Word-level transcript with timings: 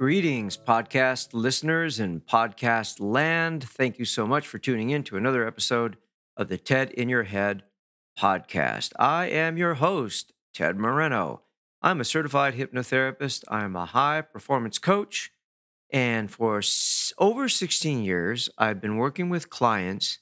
Greetings, 0.00 0.56
podcast 0.56 1.34
listeners 1.34 2.00
and 2.00 2.24
podcast 2.24 3.00
land. 3.00 3.62
Thank 3.62 3.98
you 3.98 4.06
so 4.06 4.26
much 4.26 4.48
for 4.48 4.58
tuning 4.58 4.88
in 4.88 5.02
to 5.02 5.18
another 5.18 5.46
episode 5.46 5.98
of 6.38 6.48
the 6.48 6.56
TED 6.56 6.90
in 6.92 7.10
Your 7.10 7.24
Head 7.24 7.64
podcast. 8.18 8.92
I 8.98 9.26
am 9.26 9.58
your 9.58 9.74
host, 9.74 10.32
Ted 10.54 10.78
Moreno. 10.78 11.42
I'm 11.82 12.00
a 12.00 12.06
certified 12.06 12.54
hypnotherapist, 12.54 13.44
I'm 13.48 13.76
a 13.76 13.84
high 13.84 14.22
performance 14.22 14.78
coach, 14.78 15.32
and 15.92 16.30
for 16.30 16.62
over 17.18 17.46
16 17.50 18.02
years, 18.02 18.48
I've 18.56 18.80
been 18.80 18.96
working 18.96 19.28
with 19.28 19.50
clients 19.50 20.20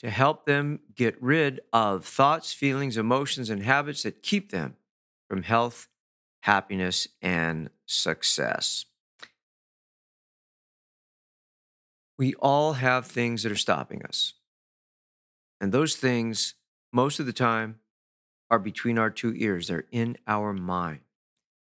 to 0.00 0.10
help 0.10 0.46
them 0.46 0.80
get 0.96 1.14
rid 1.22 1.60
of 1.72 2.04
thoughts, 2.04 2.52
feelings, 2.52 2.96
emotions, 2.96 3.50
and 3.50 3.62
habits 3.62 4.02
that 4.02 4.24
keep 4.24 4.50
them 4.50 4.74
from 5.28 5.44
health, 5.44 5.86
happiness, 6.40 7.06
and 7.22 7.70
success. 7.86 8.84
We 12.18 12.34
all 12.34 12.74
have 12.74 13.06
things 13.06 13.42
that 13.42 13.52
are 13.52 13.56
stopping 13.56 14.04
us. 14.04 14.34
And 15.60 15.72
those 15.72 15.96
things, 15.96 16.54
most 16.92 17.20
of 17.20 17.26
the 17.26 17.32
time, 17.32 17.80
are 18.50 18.58
between 18.58 18.98
our 18.98 19.10
two 19.10 19.34
ears. 19.36 19.68
They're 19.68 19.84
in 19.90 20.16
our 20.26 20.52
mind. 20.52 21.00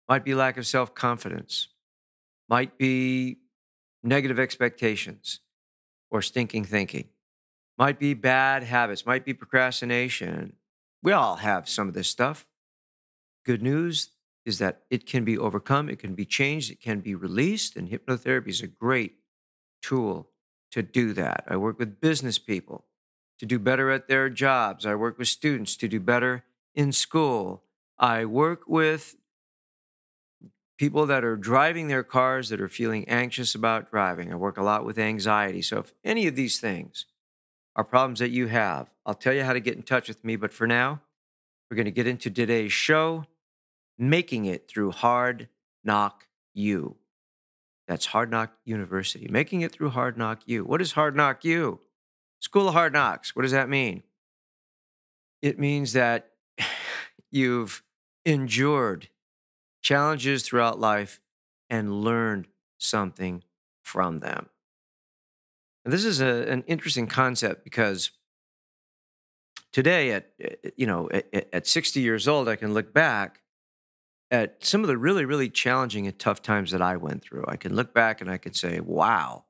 Might 0.08 0.26
be 0.26 0.34
lack 0.34 0.58
of 0.58 0.68
self 0.68 0.94
confidence, 0.94 1.70
might 2.50 2.78
be 2.78 3.38
negative 4.04 4.40
expectations 4.40 5.40
or 6.10 6.22
stinking 6.22 6.66
thinking, 6.66 7.10
might 7.78 8.00
be 8.00 8.14
bad 8.14 8.64
habits, 8.64 9.06
might 9.06 9.26
be 9.26 9.34
procrastination. 9.34 10.54
We 11.04 11.12
all 11.14 11.38
have 11.38 11.70
some 11.70 11.88
of 11.88 11.94
this 11.94 12.08
stuff. 12.08 12.46
Good 13.46 13.62
news 13.62 14.10
is 14.46 14.60
that 14.60 14.82
it 14.90 15.06
can 15.06 15.24
be 15.24 15.38
overcome, 15.38 15.90
it 15.90 16.00
can 16.00 16.14
be 16.14 16.26
changed, 16.26 16.72
it 16.72 16.82
can 16.82 17.00
be 17.00 17.16
released, 17.16 17.76
and 17.76 17.90
hypnotherapy 17.90 18.50
is 18.50 18.62
a 18.62 18.68
great 18.68 19.18
tool 19.82 20.31
to 20.72 20.82
do 20.82 21.14
that. 21.14 21.44
I 21.48 21.58
work 21.58 21.80
with 21.80 22.02
business 22.02 22.40
people 22.40 22.86
to 23.40 23.46
do 23.46 23.60
better 23.60 23.90
at 23.92 24.08
their 24.08 24.30
jobs. 24.30 24.86
I 24.86 24.96
work 24.96 25.18
with 25.18 25.28
students 25.28 25.76
to 25.78 25.88
do 25.88 26.00
better 26.00 26.44
in 26.76 26.92
school. 26.92 27.64
I 27.98 28.26
work 28.26 28.64
with 28.68 29.16
people 30.78 31.06
that 31.06 31.24
are 31.24 31.38
driving 31.38 31.88
their 31.88 32.04
cars 32.04 32.50
that 32.50 32.62
are 32.62 32.68
feeling 32.68 33.08
anxious 33.08 33.54
about 33.54 33.92
driving. 33.92 34.32
I 34.32 34.36
work 34.36 34.58
a 34.58 34.64
lot 34.64 34.86
with 34.86 34.98
anxiety. 34.98 35.62
So, 35.62 35.80
if 35.80 35.94
any 36.04 36.28
of 36.28 36.36
these 36.36 36.60
things 36.60 37.06
are 37.76 37.84
problems 37.84 38.20
that 38.20 38.32
you 38.32 38.48
have, 38.48 38.90
I'll 39.06 39.14
tell 39.14 39.34
you 39.34 39.44
how 39.44 39.54
to 39.54 39.60
get 39.60 39.76
in 39.76 39.84
touch 39.84 40.08
with 40.08 40.24
me. 40.24 40.36
But 40.36 40.54
for 40.54 40.66
now, 40.66 41.02
we're 41.70 41.76
going 41.76 41.86
to 41.86 41.92
get 41.92 42.08
into 42.08 42.30
today's 42.30 42.74
show 42.74 43.26
making 43.98 44.46
it 44.46 44.68
through 44.68 44.92
Hard 44.92 45.48
Knock 45.84 46.28
U. 46.56 46.96
That's 47.92 48.06
Hard 48.06 48.32
Knock 48.32 48.54
University, 48.64 49.28
making 49.30 49.64
it 49.64 49.74
through 49.74 49.90
Hard 49.90 50.18
Knock 50.18 50.44
U. 50.46 50.64
What 50.64 50.82
is 50.82 50.94
Hard 50.94 51.14
Knock 51.14 51.44
U? 51.44 51.82
School 52.40 52.70
of 52.70 52.74
Hard 52.74 52.94
Knocks. 52.94 53.36
What 53.36 53.42
does 53.42 53.52
that 53.52 53.68
mean? 53.68 54.04
It 55.42 55.60
means 55.60 55.92
that 55.92 56.32
you've 57.32 57.84
endured 58.24 59.10
challenges 59.82 60.44
throughout 60.44 60.80
life 60.80 61.20
and 61.70 62.02
learned 62.02 62.48
something 62.78 63.44
from 63.82 64.22
them. 64.22 64.48
And 65.84 65.94
this 65.94 66.06
is 66.06 66.22
a, 66.22 66.50
an 66.50 66.64
interesting 66.68 67.08
concept 67.08 67.66
because 67.66 68.12
today 69.74 70.14
at 70.14 70.30
eh, 70.40 70.56
eh, 70.64 70.70
you 70.78 70.88
know 70.88 71.10
at, 71.12 71.50
at 71.52 71.68
60 71.68 72.00
years 72.00 72.26
old 72.26 72.48
I 72.48 72.56
can 72.56 72.74
look 72.74 72.94
back 72.94 73.42
at 74.32 74.64
some 74.64 74.82
of 74.82 74.88
the 74.88 74.98
really, 74.98 75.26
really 75.26 75.50
challenging 75.50 76.08
and 76.08 76.18
tough 76.18 76.42
times 76.42 76.72
that 76.72 76.82
I 76.82 76.96
went 76.96 77.22
through. 77.22 77.44
I 77.48 77.58
can 77.58 77.76
look 77.76 77.94
back 77.94 78.22
and 78.22 78.32
I 78.32 78.38
can 78.38 78.54
say, 78.54 78.80
wow, 78.80 79.44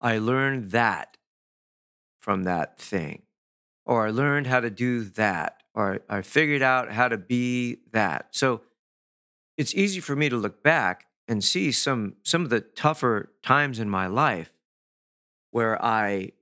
I 0.00 0.18
learned 0.18 0.72
that 0.72 1.16
from 2.20 2.44
that 2.44 2.78
thing. 2.78 3.22
Or 3.86 4.06
I 4.06 4.10
learned 4.10 4.46
how 4.46 4.60
to 4.60 4.70
do 4.70 5.04
that. 5.04 5.62
Or 5.74 6.00
I 6.08 6.20
figured 6.20 6.62
out 6.62 6.92
how 6.92 7.08
to 7.08 7.16
be 7.16 7.78
that. 7.92 8.28
So 8.30 8.60
it's 9.56 9.74
easy 9.74 10.00
for 10.00 10.14
me 10.14 10.28
to 10.28 10.36
look 10.36 10.62
back 10.62 11.06
and 11.26 11.42
see 11.42 11.72
some, 11.72 12.16
some 12.22 12.42
of 12.42 12.50
the 12.50 12.60
tougher 12.60 13.32
times 13.42 13.78
in 13.78 13.88
my 13.88 14.06
life 14.06 14.52
where 15.50 15.82
I, 15.82 16.32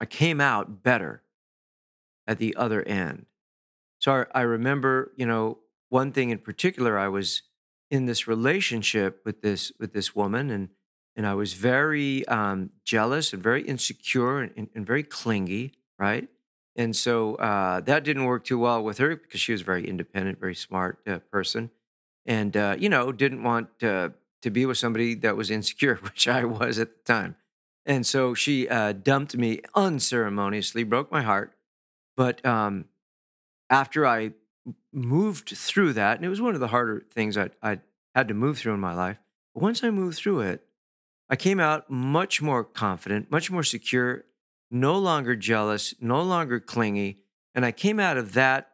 I 0.00 0.06
came 0.06 0.40
out 0.40 0.82
better 0.82 1.22
at 2.26 2.38
the 2.38 2.56
other 2.56 2.82
end. 2.82 3.26
So 4.00 4.26
I, 4.34 4.40
I 4.40 4.42
remember, 4.42 5.12
you 5.16 5.26
know, 5.26 5.58
one 5.88 6.12
thing 6.12 6.30
in 6.30 6.38
particular, 6.38 6.98
I 6.98 7.08
was 7.08 7.42
in 7.90 8.06
this 8.06 8.28
relationship 8.28 9.22
with 9.24 9.42
this 9.42 9.72
with 9.78 9.92
this 9.92 10.14
woman, 10.14 10.50
and 10.50 10.68
and 11.16 11.26
I 11.26 11.34
was 11.34 11.54
very 11.54 12.26
um, 12.28 12.70
jealous 12.84 13.32
and 13.32 13.42
very 13.42 13.62
insecure 13.62 14.40
and, 14.40 14.68
and, 14.72 14.86
very 14.86 15.02
clingy, 15.02 15.72
right? 15.98 16.28
And 16.76 16.94
so 16.94 17.34
uh, 17.36 17.80
that 17.80 18.04
didn't 18.04 18.24
work 18.24 18.44
too 18.44 18.58
well 18.58 18.84
with 18.84 18.98
her 18.98 19.16
because 19.16 19.40
she 19.40 19.50
was 19.50 19.62
a 19.62 19.64
very 19.64 19.88
independent, 19.88 20.38
very 20.38 20.54
smart 20.54 20.98
uh, 21.08 21.18
person, 21.32 21.70
and 22.24 22.56
uh, 22.56 22.76
you 22.78 22.88
know 22.88 23.10
didn't 23.12 23.42
want 23.42 23.78
to 23.80 24.12
to 24.42 24.50
be 24.50 24.66
with 24.66 24.78
somebody 24.78 25.14
that 25.14 25.36
was 25.36 25.50
insecure, 25.50 25.96
which 26.02 26.28
I 26.28 26.44
was 26.44 26.78
at 26.78 26.88
the 26.94 27.12
time. 27.12 27.36
And 27.86 28.06
so 28.06 28.34
she 28.34 28.68
uh, 28.68 28.92
dumped 28.92 29.34
me 29.34 29.60
unceremoniously, 29.74 30.84
broke 30.84 31.10
my 31.10 31.22
heart. 31.22 31.54
But 32.16 32.44
um, 32.44 32.84
after 33.70 34.06
I 34.06 34.32
moved 34.92 35.50
through 35.50 35.92
that, 35.94 36.16
and 36.16 36.24
it 36.24 36.28
was 36.28 36.40
one 36.40 36.54
of 36.54 36.60
the 36.60 36.68
harder 36.68 37.04
things 37.10 37.36
I, 37.36 37.50
I 37.62 37.80
had 38.14 38.28
to 38.28 38.34
move 38.34 38.58
through 38.58 38.74
in 38.74 38.80
my 38.80 38.94
life. 38.94 39.18
But 39.54 39.62
once 39.62 39.82
I 39.82 39.90
moved 39.90 40.18
through 40.18 40.40
it, 40.40 40.64
I 41.30 41.36
came 41.36 41.60
out 41.60 41.90
much 41.90 42.40
more 42.40 42.64
confident, 42.64 43.30
much 43.30 43.50
more 43.50 43.62
secure, 43.62 44.24
no 44.70 44.98
longer 44.98 45.36
jealous, 45.36 45.94
no 46.00 46.22
longer 46.22 46.60
clingy. 46.60 47.18
And 47.54 47.64
I 47.64 47.72
came 47.72 48.00
out 48.00 48.16
of 48.16 48.34
that 48.34 48.70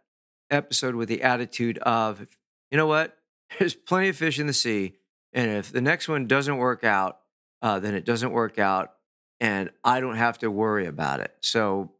episode 0.51 0.95
with 0.95 1.09
the 1.09 1.23
attitude 1.23 1.79
of, 1.79 2.27
you 2.71 2.77
know 2.77 2.87
what? 2.87 3.17
There's 3.59 3.75
plenty 3.75 4.09
of 4.09 4.17
fish 4.17 4.39
in 4.39 4.47
the 4.47 4.53
sea. 4.53 4.95
And 5.33 5.51
if 5.51 5.73
the 5.73 5.81
next 5.81 6.09
one 6.09 6.27
doesn't 6.27 6.57
work 6.57 6.85
out, 6.85 7.19
uh, 7.61 7.81
then 7.81 7.95
it 7.95 8.05
doesn't 8.05 8.33
work 8.33 8.59
out. 8.59 8.93
And 9.41 9.71
I 9.83 10.01
don't 10.01 10.17
have 10.17 10.39
to 10.39 10.51
worry 10.51 10.87
about 10.87 11.21
it. 11.21 11.35
So 11.41 11.91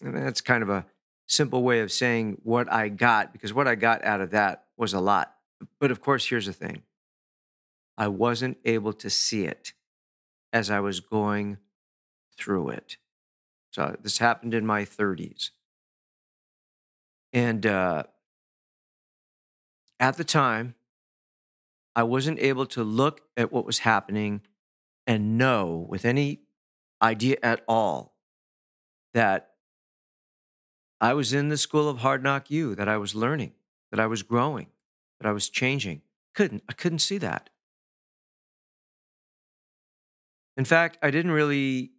that's 0.00 0.40
kind 0.40 0.62
of 0.62 0.70
a 0.70 0.86
simple 1.26 1.62
way 1.62 1.80
of 1.80 1.90
saying 1.90 2.38
what 2.42 2.72
I 2.72 2.88
got 2.88 3.32
because 3.32 3.52
what 3.52 3.68
I 3.68 3.74
got 3.74 4.04
out 4.04 4.20
of 4.20 4.30
that 4.30 4.64
was 4.76 4.94
a 4.94 5.00
lot. 5.00 5.34
But 5.80 5.90
of 5.90 6.00
course, 6.00 6.26
here's 6.28 6.46
the 6.46 6.52
thing 6.52 6.82
I 7.96 8.08
wasn't 8.08 8.58
able 8.64 8.92
to 8.94 9.10
see 9.10 9.44
it 9.44 9.72
as 10.52 10.70
I 10.70 10.80
was 10.80 11.00
going 11.00 11.58
through 12.38 12.70
it. 12.70 12.96
So 13.70 13.96
this 14.02 14.18
happened 14.18 14.54
in 14.54 14.64
my 14.64 14.84
30s. 14.84 15.50
And 17.32 17.66
uh, 17.66 18.04
at 20.00 20.16
the 20.16 20.24
time, 20.24 20.74
I 21.94 22.02
wasn't 22.02 22.38
able 22.38 22.66
to 22.66 22.84
look 22.84 23.22
at 23.36 23.52
what 23.52 23.66
was 23.66 23.80
happening 23.80 24.42
and 25.06 25.38
know 25.38 25.86
with 25.88 26.04
any 26.04 26.40
idea 27.02 27.36
at 27.42 27.62
all 27.68 28.16
that 29.14 29.55
I 31.00 31.12
was 31.12 31.32
in 31.32 31.48
the 31.48 31.56
school 31.56 31.88
of 31.88 31.98
hard 31.98 32.22
knock 32.22 32.50
U 32.50 32.74
that 32.74 32.88
I 32.88 32.96
was 32.96 33.14
learning, 33.14 33.52
that 33.90 34.00
I 34.00 34.06
was 34.06 34.22
growing, 34.22 34.68
that 35.20 35.28
I 35.28 35.32
was 35.32 35.48
changing. 35.48 36.02
Couldn't 36.34 36.62
I 36.68 36.72
couldn't 36.72 37.00
see 37.00 37.18
that. 37.18 37.50
In 40.56 40.64
fact, 40.64 40.98
I 41.02 41.10
didn't 41.10 41.32
really 41.32 41.92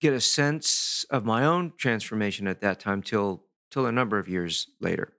get 0.00 0.12
a 0.12 0.20
sense 0.20 1.04
of 1.10 1.24
my 1.24 1.44
own 1.44 1.72
transformation 1.76 2.46
at 2.46 2.60
that 2.60 2.78
time 2.78 3.02
till 3.02 3.44
till 3.70 3.86
a 3.86 3.92
number 3.92 4.18
of 4.18 4.28
years 4.28 4.68
later. 4.80 5.12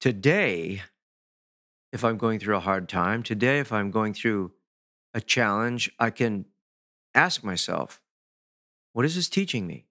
Today, 0.00 0.82
if 1.92 2.04
I'm 2.04 2.18
going 2.18 2.40
through 2.40 2.56
a 2.56 2.60
hard 2.60 2.88
time, 2.88 3.22
today 3.22 3.58
if 3.60 3.72
I'm 3.72 3.90
going 3.90 4.12
through 4.12 4.52
a 5.14 5.20
challenge, 5.20 5.90
I 5.98 6.10
can 6.10 6.46
ask 7.14 7.44
myself, 7.44 8.02
what 8.94 9.04
is 9.04 9.16
this 9.16 9.28
teaching 9.28 9.66
me? 9.66 9.84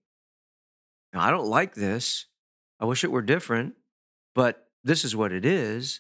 Now, 1.13 1.21
I 1.21 1.29
don't 1.29 1.47
like 1.47 1.75
this. 1.75 2.25
I 2.79 2.85
wish 2.85 3.03
it 3.03 3.11
were 3.11 3.21
different, 3.21 3.75
but 4.33 4.69
this 4.83 5.05
is 5.05 5.15
what 5.15 5.31
it 5.31 5.45
is. 5.45 5.99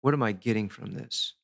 What 0.00 0.14
am 0.14 0.22
I 0.22 0.32
getting 0.32 0.68
from 0.68 0.94
this? 0.94 1.34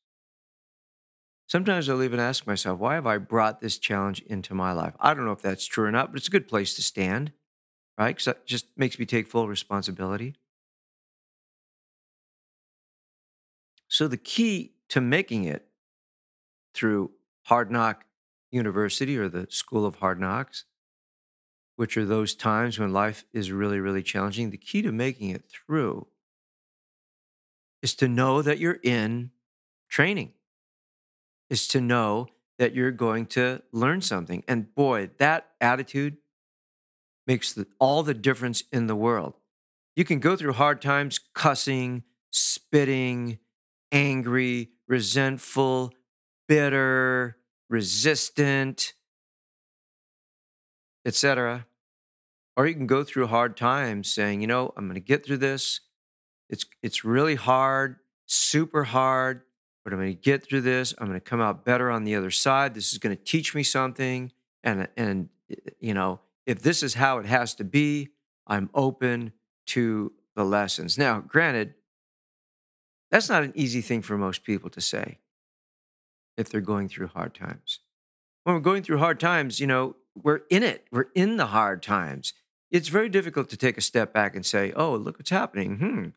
Sometimes 1.47 1.87
I'll 1.87 2.01
even 2.01 2.19
ask 2.19 2.47
myself, 2.47 2.79
why 2.79 2.95
have 2.95 3.05
I 3.05 3.19
brought 3.19 3.61
this 3.61 3.77
challenge 3.77 4.21
into 4.23 4.55
my 4.55 4.71
life? 4.71 4.95
I 4.99 5.13
don't 5.13 5.25
know 5.25 5.31
if 5.31 5.41
that's 5.41 5.65
true 5.65 5.85
or 5.85 5.91
not, 5.91 6.11
but 6.11 6.17
it's 6.17 6.27
a 6.27 6.31
good 6.31 6.47
place 6.47 6.73
to 6.75 6.81
stand, 6.81 7.31
right? 7.97 8.15
Because 8.15 8.25
that 8.25 8.47
just 8.47 8.65
makes 8.75 8.97
me 8.97 9.05
take 9.05 9.27
full 9.27 9.47
responsibility. 9.47 10.35
So 13.87 14.07
the 14.07 14.17
key 14.17 14.73
to 14.89 14.99
making 15.01 15.43
it 15.43 15.67
through 16.73 17.11
Hard 17.43 17.69
Knock 17.69 18.05
University 18.53 19.17
or 19.17 19.27
the 19.27 19.47
School 19.49 19.85
of 19.85 19.95
Hard 19.95 20.19
Knocks, 20.19 20.65
which 21.75 21.97
are 21.97 22.05
those 22.05 22.35
times 22.35 22.79
when 22.79 22.93
life 22.93 23.25
is 23.33 23.51
really, 23.51 23.79
really 23.79 24.03
challenging, 24.03 24.49
the 24.49 24.57
key 24.57 24.81
to 24.81 24.91
making 24.91 25.29
it 25.29 25.43
through 25.49 26.07
is 27.81 27.95
to 27.95 28.07
know 28.07 28.41
that 28.41 28.59
you're 28.59 28.79
in 28.83 29.31
training 29.89 30.33
is 31.53 31.67
to 31.67 31.79
know 31.79 32.25
that 32.57 32.73
you're 32.73 32.91
going 32.91 33.27
to 33.27 33.61
learn 33.71 34.01
something. 34.01 34.43
And 34.47 34.73
boy, 34.73 35.11
that 35.19 35.49
attitude 35.61 36.17
makes 37.27 37.53
the, 37.53 37.67
all 37.79 38.01
the 38.01 38.15
difference 38.15 38.63
in 38.71 38.87
the 38.87 38.95
world. 38.95 39.35
You 39.95 40.03
can 40.03 40.17
go 40.19 40.35
through 40.35 40.53
hard 40.53 40.81
times 40.81 41.19
cussing, 41.35 42.03
spitting, 42.31 43.37
angry, 43.91 44.71
resentful, 44.87 45.93
bitter, 46.47 47.37
resistant, 47.73 48.93
etc. 51.07 51.65
Or 52.55 52.67
you 52.67 52.75
can 52.75 52.85
go 52.85 53.03
through 53.03 53.27
hard 53.27 53.57
times 53.57 54.13
saying, 54.13 54.41
you 54.41 54.47
know, 54.47 54.73
I'm 54.77 54.85
going 54.85 54.93
to 54.93 55.01
get 55.01 55.25
through 55.25 55.37
this. 55.37 55.81
It's 56.51 56.65
it's 56.83 57.03
really 57.03 57.33
hard, 57.33 57.95
super 58.27 58.83
hard, 58.83 59.41
but 59.83 59.91
I'm 59.91 59.97
going 59.97 60.15
to 60.15 60.21
get 60.21 60.47
through 60.47 60.61
this. 60.61 60.93
I'm 60.99 61.07
going 61.07 61.19
to 61.19 61.29
come 61.29 61.41
out 61.41 61.65
better 61.65 61.89
on 61.89 62.03
the 62.03 62.13
other 62.13 62.29
side. 62.29 62.75
This 62.75 62.93
is 62.93 62.99
going 62.99 63.17
to 63.17 63.23
teach 63.23 63.55
me 63.55 63.63
something. 63.63 64.31
And, 64.63 64.87
and, 64.95 65.29
you 65.79 65.95
know, 65.95 66.19
if 66.45 66.61
this 66.61 66.83
is 66.83 66.93
how 66.93 67.17
it 67.17 67.25
has 67.25 67.55
to 67.55 67.63
be, 67.63 68.09
I'm 68.45 68.69
open 68.75 69.33
to 69.67 70.13
the 70.35 70.45
lessons. 70.45 70.95
Now, 70.95 71.21
granted, 71.21 71.73
that's 73.09 73.29
not 73.29 73.43
an 73.43 73.51
easy 73.55 73.81
thing 73.81 74.03
for 74.03 74.15
most 74.15 74.43
people 74.43 74.69
to 74.69 74.79
say 74.79 75.17
if 76.37 76.49
they're 76.49 76.61
going 76.61 76.89
through 76.89 77.07
hard 77.07 77.33
times. 77.33 77.79
When 78.43 78.55
we're 78.55 78.61
going 78.61 78.83
through 78.83 78.97
hard 78.97 79.19
times, 79.19 79.59
you 79.59 79.67
know, 79.67 79.95
we're 80.15 80.41
in 80.49 80.63
it, 80.63 80.85
we're 80.91 81.07
in 81.15 81.37
the 81.37 81.47
hard 81.47 81.81
times. 81.81 82.33
It's 82.71 82.89
very 82.89 83.09
difficult 83.09 83.49
to 83.49 83.57
take 83.57 83.77
a 83.77 83.81
step 83.81 84.13
back 84.13 84.35
and 84.35 84.45
say, 84.45 84.73
oh, 84.75 84.95
look 84.95 85.17
what's 85.17 85.29
happening. 85.29 85.77
Hmm, 85.77 86.07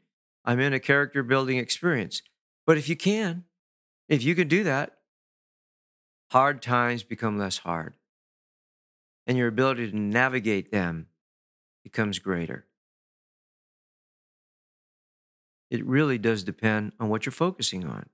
I'm 0.45 0.61
in 0.61 0.73
a 0.73 0.81
character 0.81 1.23
building 1.23 1.59
experience. 1.59 2.23
But 2.67 2.79
if 2.79 2.89
you 2.89 2.97
can, 2.97 3.45
if 4.09 4.23
you 4.23 4.35
can 4.35 4.49
do 4.49 4.65
that, 4.65 4.97
hard 6.33 6.63
times 6.63 7.03
become 7.03 7.39
less 7.39 7.59
hard, 7.59 7.95
and 9.27 9.39
your 9.39 9.49
ability 9.49 9.91
to 9.91 9.97
navigate 9.97 10.73
them 10.73 11.07
becomes 11.85 12.19
greater. 12.19 12.67
It 15.71 15.85
really 15.85 16.19
does 16.19 16.43
depend 16.43 16.93
on 16.99 17.09
what 17.09 17.27
you're 17.27 17.33
focusing 17.33 17.85
on. 17.85 18.09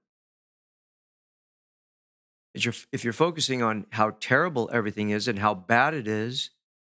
If 2.54 3.04
you're 3.04 3.12
focusing 3.12 3.62
on 3.62 3.87
how 3.90 4.16
terrible 4.20 4.69
everything 4.72 5.10
is 5.10 5.26
and 5.26 5.38
how 5.38 5.54
bad 5.54 5.94
it 5.94 6.06
is 6.06 6.50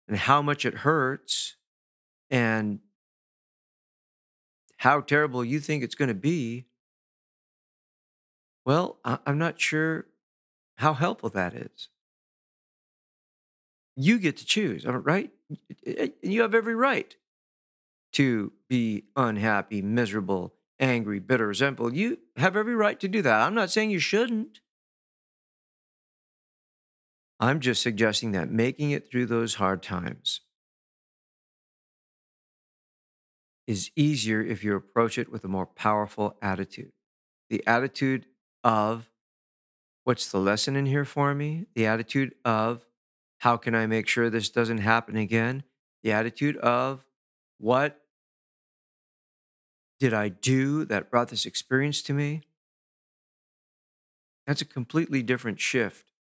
and 0.08 0.16
how 0.16 0.42
much 0.42 0.64
it 0.64 0.74
hurts 0.78 1.56
and 2.30 2.80
how 4.78 5.00
terrible 5.00 5.44
you 5.44 5.60
think 5.60 5.84
it's 5.84 5.94
going 5.94 6.08
to 6.08 6.14
be, 6.14 6.66
well, 8.66 8.98
I'm 9.04 9.38
not 9.38 9.60
sure 9.60 10.06
how 10.78 10.94
helpful 10.94 11.30
that 11.30 11.54
is. 11.54 11.88
You 13.96 14.18
get 14.18 14.36
to 14.38 14.44
choose, 14.44 14.84
right? 14.84 15.30
You 16.20 16.42
have 16.42 16.54
every 16.54 16.74
right 16.74 17.14
to 18.14 18.52
be 18.68 19.04
unhappy, 19.14 19.82
miserable, 19.82 20.54
angry, 20.80 21.20
bitter, 21.20 21.46
resentful. 21.46 21.94
You 21.94 22.18
have 22.36 22.56
every 22.56 22.74
right 22.74 22.98
to 22.98 23.06
do 23.06 23.22
that. 23.22 23.40
I'm 23.42 23.54
not 23.54 23.70
saying 23.70 23.90
you 23.90 24.00
shouldn't. 24.00 24.58
I'm 27.40 27.60
just 27.60 27.82
suggesting 27.82 28.32
that 28.32 28.50
making 28.50 28.92
it 28.92 29.10
through 29.10 29.26
those 29.26 29.56
hard 29.56 29.82
times 29.82 30.40
is 33.66 33.90
easier 33.96 34.42
if 34.42 34.62
you 34.62 34.76
approach 34.76 35.18
it 35.18 35.30
with 35.32 35.44
a 35.44 35.48
more 35.48 35.66
powerful 35.66 36.36
attitude. 36.42 36.92
The 37.50 37.66
attitude 37.66 38.26
of 38.62 39.10
what's 40.04 40.30
the 40.30 40.38
lesson 40.38 40.76
in 40.76 40.86
here 40.86 41.04
for 41.04 41.34
me? 41.34 41.66
The 41.74 41.86
attitude 41.86 42.34
of 42.44 42.86
how 43.38 43.56
can 43.56 43.74
I 43.74 43.86
make 43.86 44.06
sure 44.06 44.30
this 44.30 44.50
doesn't 44.50 44.78
happen 44.78 45.16
again? 45.16 45.64
The 46.02 46.12
attitude 46.12 46.56
of 46.58 47.04
what 47.58 48.00
did 49.98 50.12
I 50.12 50.28
do 50.28 50.84
that 50.86 51.10
brought 51.10 51.28
this 51.28 51.46
experience 51.46 52.02
to 52.02 52.12
me? 52.12 52.42
That's 54.46 54.60
a 54.60 54.66
completely 54.66 55.22
different 55.22 55.60
shift 55.60 56.13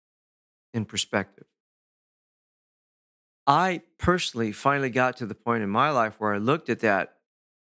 in 0.73 0.85
perspective. 0.85 1.45
I 3.45 3.81
personally 3.97 4.51
finally 4.51 4.89
got 4.89 5.17
to 5.17 5.25
the 5.25 5.35
point 5.35 5.63
in 5.63 5.69
my 5.69 5.89
life 5.89 6.15
where 6.17 6.33
I 6.33 6.37
looked 6.37 6.69
at 6.69 6.79
that 6.79 7.17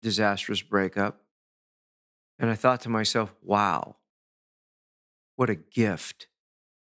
disastrous 0.03 0.61
breakup 0.61 1.21
and 2.39 2.51
I 2.51 2.55
thought 2.55 2.81
to 2.83 2.89
myself, 2.89 3.35
wow, 3.43 3.97
what 5.37 5.51
a 5.51 5.55
gift 5.55 6.27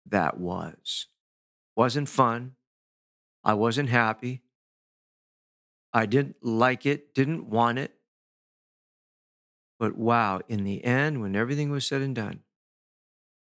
that 0.07 0.39
was. 0.39 1.07
Wasn't 1.77 2.09
fun. 2.09 2.53
I 3.43 3.55
wasn't 3.55 3.89
happy. 3.89 4.43
I 5.93 6.07
didn't 6.07 6.37
like 6.43 6.87
it, 6.87 7.15
didn't 7.15 7.49
want 7.49 7.79
it. 7.79 7.93
But 9.79 9.97
wow, 9.97 10.41
in 10.49 10.65
the 10.65 10.85
end, 10.85 11.21
when 11.21 11.35
everything 11.35 11.71
was 11.71 11.85
said 11.85 12.01
and 12.01 12.15
done, 12.15 12.41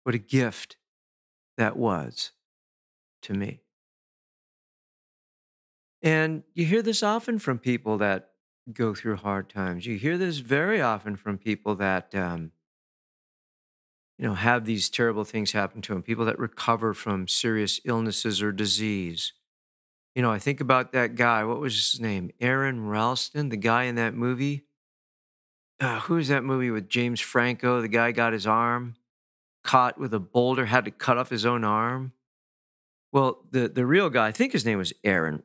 what 0.04 0.15
a 0.15 0.19
gift 0.19 0.75
that 1.58 1.77
was 1.77 2.32
to 3.23 3.33
me. 3.33 3.61
And 6.01 6.43
you 6.53 6.65
hear 6.65 6.81
this 6.81 7.03
often 7.03 7.39
from 7.39 7.59
people 7.59 7.97
that 7.97 8.29
go 8.71 8.93
through 8.93 9.17
hard 9.17 9.49
times. 9.49 9.85
You 9.85 9.97
hear 9.97 10.17
this 10.17 10.38
very 10.38 10.81
often 10.81 11.15
from 11.15 11.38
people 11.38 11.75
that 11.75 12.13
um, 12.15 12.51
you 14.17 14.25
know, 14.25 14.33
have 14.33 14.65
these 14.65 14.89
terrible 14.89 15.23
things 15.23 15.53
happen 15.53 15.81
to 15.81 15.93
them, 15.93 16.03
people 16.03 16.25
that 16.25 16.38
recover 16.38 16.93
from 16.93 17.27
serious 17.27 17.79
illnesses 17.85 18.41
or 18.41 18.51
disease. 18.51 19.31
You 20.13 20.21
know, 20.21 20.31
I 20.31 20.39
think 20.39 20.59
about 20.59 20.91
that 20.91 21.15
guy. 21.15 21.45
What 21.45 21.61
was 21.61 21.75
his 21.75 22.01
name? 22.01 22.31
Aron 22.41 22.85
Ralston, 22.88 23.47
the 23.49 23.57
guy 23.57 23.83
in 23.83 23.95
that 23.95 24.13
movie. 24.13 24.65
Uh, 25.79 26.01
that 26.09 26.43
movie 26.43 26.71
with 26.71 26.89
James 26.89 27.21
Franco? 27.21 27.81
The 27.81 27.88
guy 27.88 28.11
got 28.11 28.33
his 28.33 28.45
arm 28.45 28.95
caught 29.63 29.97
with 29.97 30.13
a 30.13 30.19
boulder, 30.19 30.65
had 30.65 30.85
to 30.85 30.91
cut 30.91 31.17
off 31.17 31.29
his 31.29 31.45
own 31.45 31.63
arm. 31.63 32.11
Well, 33.12 33.44
the, 33.50 33.68
the 33.68 33.86
real 33.86 34.10
guy, 34.10 34.28
I 34.28 34.32
think 34.32 34.54
his 34.54 34.66
name 34.66 34.78
was 34.78 34.94
Aron, 35.04 35.44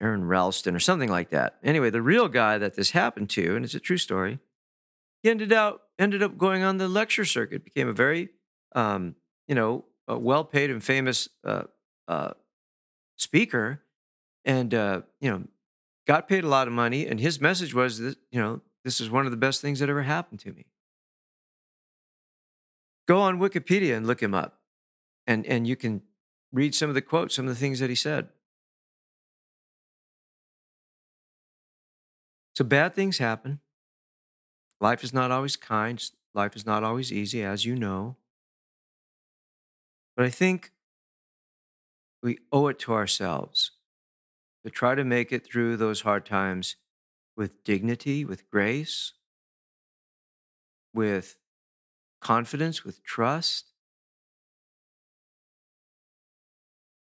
Aron 0.00 0.24
Ralston 0.24 0.74
or 0.74 0.80
something 0.80 1.08
like 1.08 1.30
that. 1.30 1.56
Anyway, 1.62 1.90
the 1.90 2.02
real 2.02 2.28
guy 2.28 2.58
that 2.58 2.74
this 2.74 2.90
happened 2.90 3.30
to, 3.30 3.54
and 3.54 3.64
it's 3.64 3.74
a 3.74 3.80
true 3.80 3.98
story, 3.98 4.38
he 5.22 5.30
ended 5.30 5.52
out 5.52 5.82
ended 5.98 6.22
up 6.22 6.38
going 6.38 6.62
on 6.62 6.78
the 6.78 6.88
lecture 6.88 7.24
circuit, 7.24 7.64
became 7.64 7.88
a 7.88 7.92
very 7.92 8.30
um, 8.74 9.16
you 9.46 9.54
know 9.54 9.84
well 10.06 10.44
paid 10.44 10.70
and 10.70 10.82
famous 10.82 11.28
uh, 11.44 11.64
uh, 12.06 12.30
speaker, 13.16 13.82
and 14.44 14.72
uh, 14.74 15.02
you 15.20 15.30
know 15.30 15.44
got 16.06 16.28
paid 16.28 16.44
a 16.44 16.48
lot 16.48 16.68
of 16.68 16.72
money. 16.72 17.06
And 17.06 17.20
his 17.20 17.40
message 17.40 17.74
was 17.74 17.98
that 17.98 18.16
you 18.30 18.40
know 18.40 18.60
this 18.84 19.00
is 19.00 19.10
one 19.10 19.24
of 19.24 19.30
the 19.30 19.36
best 19.36 19.60
things 19.60 19.80
that 19.80 19.88
ever 19.88 20.02
happened 20.02 20.40
to 20.40 20.52
me. 20.52 20.66
Go 23.06 23.20
on 23.20 23.38
Wikipedia 23.38 23.96
and 23.96 24.06
look 24.06 24.22
him 24.22 24.34
up, 24.34 24.60
and 25.26 25.44
and 25.46 25.66
you 25.66 25.74
can 25.76 26.02
read 26.52 26.74
some 26.74 26.88
of 26.88 26.94
the 26.94 27.02
quotes, 27.02 27.34
some 27.34 27.46
of 27.46 27.54
the 27.54 27.60
things 27.60 27.80
that 27.80 27.90
he 27.90 27.96
said. 27.96 28.28
So 32.54 32.64
bad 32.64 32.94
things 32.94 33.18
happen. 33.18 33.60
Life 34.80 35.04
is 35.04 35.12
not 35.12 35.30
always 35.30 35.56
kind. 35.56 36.02
Life 36.34 36.56
is 36.56 36.66
not 36.66 36.84
always 36.84 37.12
easy, 37.12 37.42
as 37.42 37.64
you 37.64 37.76
know. 37.76 38.16
But 40.16 40.26
I 40.26 40.30
think 40.30 40.72
we 42.22 42.38
owe 42.50 42.66
it 42.68 42.78
to 42.80 42.92
ourselves 42.92 43.72
to 44.64 44.70
try 44.70 44.94
to 44.94 45.04
make 45.04 45.32
it 45.32 45.46
through 45.46 45.76
those 45.76 46.00
hard 46.00 46.26
times 46.26 46.76
with 47.36 47.62
dignity, 47.62 48.24
with 48.24 48.50
grace, 48.50 49.12
with 50.92 51.38
confidence, 52.20 52.84
with 52.84 53.04
trust. 53.04 53.66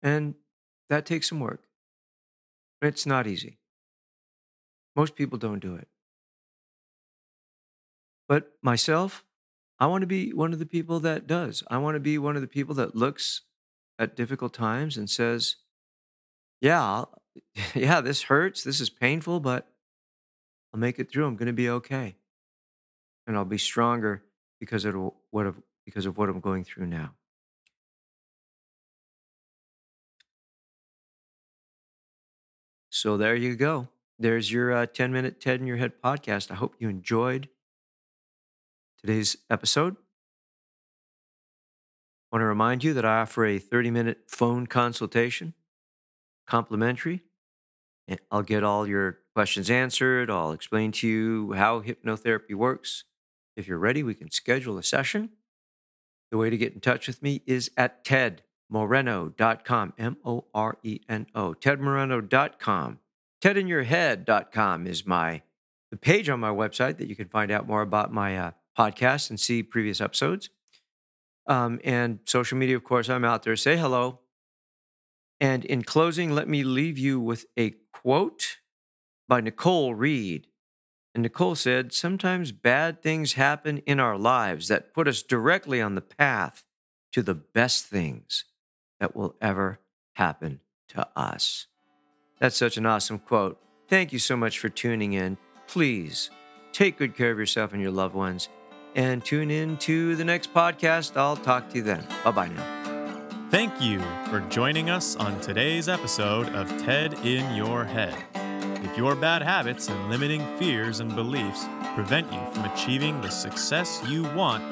And 0.01 0.35
that 0.89 1.05
takes 1.05 1.29
some 1.29 1.39
work. 1.39 1.63
It's 2.81 3.05
not 3.05 3.27
easy. 3.27 3.59
Most 4.95 5.15
people 5.15 5.37
don't 5.37 5.59
do 5.59 5.75
it. 5.75 5.87
But 8.27 8.53
myself, 8.61 9.23
I 9.79 9.87
want 9.87 10.01
to 10.01 10.07
be 10.07 10.33
one 10.33 10.53
of 10.53 10.59
the 10.59 10.65
people 10.65 10.99
that 11.01 11.27
does. 11.27 11.63
I 11.69 11.77
want 11.77 11.95
to 11.95 11.99
be 11.99 12.17
one 12.17 12.35
of 12.35 12.41
the 12.41 12.47
people 12.47 12.75
that 12.75 12.95
looks 12.95 13.41
at 13.97 14.15
difficult 14.15 14.53
times 14.53 14.97
and 14.97 15.09
says, 15.09 15.57
yeah, 16.61 17.05
yeah, 17.75 18.01
this 18.01 18.23
hurts. 18.23 18.63
This 18.63 18.79
is 18.79 18.89
painful, 18.89 19.39
but 19.39 19.67
I'll 20.73 20.79
make 20.79 20.99
it 20.99 21.11
through. 21.11 21.25
I'm 21.25 21.35
going 21.35 21.47
to 21.47 21.53
be 21.53 21.69
okay. 21.69 22.15
And 23.27 23.35
I'll 23.35 23.45
be 23.45 23.57
stronger 23.57 24.23
because 24.59 24.85
of 24.85 24.95
what 25.31 25.53
because 25.85 26.05
of 26.05 26.17
what 26.17 26.29
I'm 26.29 26.39
going 26.39 26.63
through 26.63 26.87
now. 26.87 27.13
So 32.99 33.15
there 33.15 33.33
you 33.33 33.55
go. 33.55 33.87
There's 34.17 34.51
your 34.51 34.73
uh, 34.73 34.85
10 34.85 35.13
minute 35.13 35.39
TED 35.39 35.61
in 35.61 35.67
your 35.67 35.77
head 35.77 35.93
podcast. 36.03 36.51
I 36.51 36.55
hope 36.55 36.75
you 36.79 36.89
enjoyed 36.89 37.47
today's 38.99 39.37
episode. 39.49 39.95
I 42.25 42.35
want 42.35 42.41
to 42.41 42.47
remind 42.47 42.83
you 42.83 42.93
that 42.93 43.05
I 43.05 43.21
offer 43.21 43.45
a 43.45 43.57
30 43.57 43.89
minute 43.89 44.23
phone 44.27 44.67
consultation, 44.67 45.53
complimentary. 46.45 47.23
And 48.05 48.19
I'll 48.31 48.43
get 48.43 48.65
all 48.65 48.85
your 48.85 49.19
questions 49.33 49.69
answered. 49.69 50.29
I'll 50.29 50.51
explain 50.51 50.91
to 50.91 51.07
you 51.07 51.53
how 51.53 51.79
hypnotherapy 51.79 52.53
works. 52.53 53.05
If 53.55 53.65
you're 53.65 53.77
ready, 53.77 54.03
we 54.03 54.13
can 54.13 54.29
schedule 54.29 54.77
a 54.77 54.83
session. 54.83 55.29
The 56.31 56.37
way 56.37 56.49
to 56.49 56.57
get 56.57 56.73
in 56.73 56.81
touch 56.81 57.07
with 57.07 57.23
me 57.23 57.43
is 57.45 57.71
at 57.77 58.03
tedmoreno.com, 58.71 59.93
M 59.97 60.17
O 60.25 60.45
R 60.53 60.77
E 60.83 60.99
N 61.07 61.27
O, 61.35 61.53
tedmoreno.com. 61.53 62.99
Tedinyourhead.com 63.41 64.87
is 64.87 65.05
my 65.05 65.41
the 65.91 65.97
page 65.97 66.29
on 66.29 66.39
my 66.39 66.49
website 66.49 66.97
that 66.97 67.07
you 67.07 67.15
can 67.15 67.27
find 67.27 67.51
out 67.51 67.67
more 67.67 67.81
about 67.81 68.13
my 68.13 68.37
uh, 68.37 68.51
podcast 68.77 69.29
and 69.29 69.39
see 69.39 69.63
previous 69.63 69.99
episodes. 69.99 70.49
Um, 71.47 71.79
and 71.83 72.19
social 72.25 72.59
media, 72.59 72.75
of 72.75 72.83
course, 72.83 73.09
I'm 73.09 73.25
out 73.25 73.41
there. 73.41 73.55
Say 73.55 73.75
hello. 73.75 74.19
And 75.41 75.65
in 75.65 75.83
closing, 75.83 76.31
let 76.31 76.47
me 76.47 76.63
leave 76.63 76.99
you 76.99 77.19
with 77.19 77.45
a 77.57 77.73
quote 77.91 78.57
by 79.27 79.41
Nicole 79.41 79.95
Reed. 79.95 80.47
And 81.15 81.23
Nicole 81.23 81.55
said, 81.55 81.91
Sometimes 81.91 82.51
bad 82.51 83.01
things 83.01 83.33
happen 83.33 83.79
in 83.79 83.99
our 83.99 84.17
lives 84.17 84.67
that 84.67 84.93
put 84.93 85.07
us 85.07 85.23
directly 85.23 85.81
on 85.81 85.95
the 85.95 86.01
path 86.01 86.65
to 87.13 87.23
the 87.23 87.33
best 87.33 87.85
things 87.85 88.45
that 88.99 89.15
will 89.15 89.35
ever 89.41 89.79
happen 90.13 90.59
to 90.89 91.07
us. 91.15 91.67
That's 92.39 92.57
such 92.57 92.77
an 92.77 92.85
awesome 92.85 93.19
quote. 93.19 93.59
Thank 93.87 94.13
you 94.13 94.19
so 94.19 94.37
much 94.37 94.59
for 94.59 94.69
tuning 94.69 95.13
in. 95.13 95.37
Please 95.67 96.29
take 96.71 96.97
good 96.97 97.15
care 97.15 97.31
of 97.31 97.39
yourself 97.39 97.73
and 97.73 97.81
your 97.81 97.91
loved 97.91 98.15
ones 98.15 98.49
and 98.95 99.23
tune 99.23 99.51
in 99.51 99.77
to 99.77 100.15
the 100.15 100.23
next 100.23 100.53
podcast. 100.53 101.17
I'll 101.17 101.35
talk 101.35 101.69
to 101.69 101.77
you 101.77 101.83
then. 101.83 102.05
Bye 102.23 102.31
bye 102.31 102.47
now. 102.47 102.75
Thank 103.49 103.81
you 103.81 103.99
for 104.29 104.41
joining 104.49 104.89
us 104.89 105.15
on 105.15 105.39
today's 105.41 105.89
episode 105.89 106.49
of 106.49 106.69
TED 106.83 107.13
in 107.25 107.55
Your 107.55 107.83
Head. 107.83 108.15
If 108.83 108.95
your 108.95 109.15
bad 109.15 109.41
habits 109.41 109.89
and 109.89 110.09
limiting 110.09 110.45
fears 110.57 110.99
and 110.99 111.15
beliefs 111.15 111.65
prevent 111.95 112.31
you 112.31 112.39
from 112.51 112.65
achieving 112.65 113.19
the 113.21 113.29
success 113.29 114.01
you 114.07 114.23
want, 114.35 114.63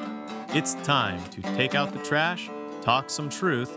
it's 0.50 0.74
time 0.76 1.22
to 1.30 1.42
take 1.42 1.74
out 1.74 1.92
the 1.92 2.02
trash, 2.04 2.48
talk 2.80 3.10
some 3.10 3.28
truth, 3.28 3.76